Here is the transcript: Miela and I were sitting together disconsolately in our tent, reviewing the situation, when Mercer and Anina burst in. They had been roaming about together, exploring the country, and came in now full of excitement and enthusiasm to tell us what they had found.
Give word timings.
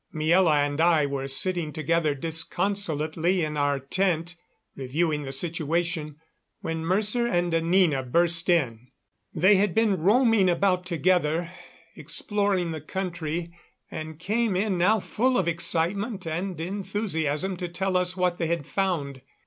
Miela 0.11 0.65
and 0.65 0.81
I 0.81 1.05
were 1.05 1.27
sitting 1.27 1.71
together 1.71 2.15
disconsolately 2.15 3.45
in 3.45 3.55
our 3.55 3.79
tent, 3.79 4.35
reviewing 4.75 5.21
the 5.21 5.31
situation, 5.31 6.15
when 6.61 6.83
Mercer 6.83 7.27
and 7.27 7.53
Anina 7.53 8.01
burst 8.01 8.49
in. 8.49 8.87
They 9.31 9.57
had 9.57 9.75
been 9.75 9.99
roaming 9.99 10.49
about 10.49 10.87
together, 10.87 11.51
exploring 11.95 12.71
the 12.71 12.81
country, 12.81 13.53
and 13.91 14.17
came 14.17 14.55
in 14.55 14.75
now 14.79 14.99
full 14.99 15.37
of 15.37 15.47
excitement 15.47 16.25
and 16.25 16.59
enthusiasm 16.59 17.55
to 17.57 17.67
tell 17.67 17.95
us 17.95 18.17
what 18.17 18.39
they 18.39 18.47
had 18.47 18.65
found. 18.65 19.21